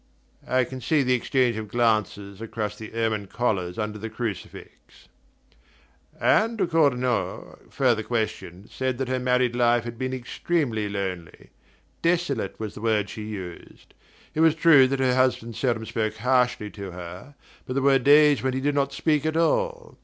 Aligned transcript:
I 0.47 0.63
can 0.63 0.81
see 0.81 1.03
the 1.03 1.13
exchange 1.13 1.57
of 1.57 1.67
glances 1.67 2.41
across 2.41 2.75
the 2.75 2.91
ermine 2.95 3.27
collars 3.27 3.77
under 3.77 3.99
the 3.99 4.09
Crucifix. 4.09 5.09
Anne 6.19 6.55
de 6.55 6.65
Cornault, 6.65 7.59
further 7.69 8.01
questioned, 8.01 8.71
said 8.71 8.97
that 8.97 9.09
her 9.09 9.19
married 9.19 9.55
life 9.55 9.83
had 9.83 9.99
been 9.99 10.11
extremely 10.15 10.89
lonely: 10.89 11.51
"desolate" 12.01 12.59
was 12.59 12.73
the 12.73 12.81
word 12.81 13.11
she 13.11 13.25
used. 13.25 13.93
It 14.33 14.39
was 14.39 14.55
true 14.55 14.87
that 14.87 14.99
her 14.99 15.13
husband 15.13 15.55
seldom 15.55 15.85
spoke 15.85 16.15
harshly 16.17 16.71
to 16.71 16.89
her; 16.89 17.35
but 17.67 17.73
there 17.73 17.83
were 17.83 17.99
days 17.99 18.41
when 18.41 18.53
he 18.53 18.59
did 18.59 18.73
not 18.73 18.93
speak 18.93 19.23
at 19.23 19.37
all. 19.37 19.99